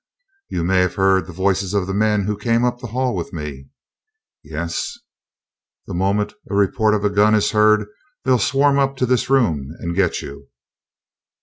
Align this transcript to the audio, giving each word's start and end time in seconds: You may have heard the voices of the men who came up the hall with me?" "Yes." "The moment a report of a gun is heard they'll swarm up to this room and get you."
You 0.49 0.63
may 0.63 0.79
have 0.79 0.95
heard 0.95 1.27
the 1.27 1.31
voices 1.31 1.75
of 1.75 1.85
the 1.85 1.93
men 1.93 2.23
who 2.23 2.35
came 2.35 2.65
up 2.65 2.79
the 2.79 2.87
hall 2.87 3.15
with 3.15 3.31
me?" 3.31 3.67
"Yes." 4.41 4.97
"The 5.85 5.93
moment 5.93 6.33
a 6.49 6.55
report 6.55 6.95
of 6.95 7.05
a 7.05 7.09
gun 7.11 7.35
is 7.35 7.51
heard 7.51 7.85
they'll 8.23 8.39
swarm 8.39 8.79
up 8.79 8.97
to 8.97 9.05
this 9.05 9.29
room 9.29 9.69
and 9.77 9.95
get 9.95 10.23
you." 10.23 10.49